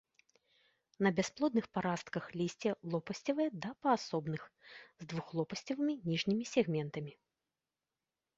На 1.07 1.09
бясплодных 1.17 1.65
парастках 1.77 2.23
лісце 2.41 2.69
лопасцевае 2.93 3.47
да 3.67 3.75
паасобных, 3.87 4.41
з 5.03 5.11
двухлопасцевымі 5.13 5.95
ніжнімі 6.09 6.43
сегментамі. 6.55 7.13